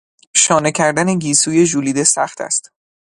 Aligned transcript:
شانه 0.33 0.71
کردن 0.71 1.19
گیسوی 1.19 1.65
ژولیده 1.67 2.03
سخت 2.03 2.41
است. 2.41 2.71